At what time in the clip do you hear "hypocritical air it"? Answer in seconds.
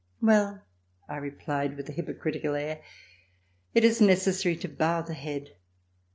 1.91-3.83